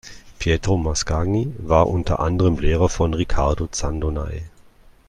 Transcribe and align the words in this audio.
Pietro 0.39 0.77
Mascagni 0.79 1.53
war 1.59 1.87
unter 1.87 2.19
anderem 2.21 2.57
Lehrer 2.57 2.89
von 2.89 3.13
Riccardo 3.13 3.67
Zandonai. 3.67 4.41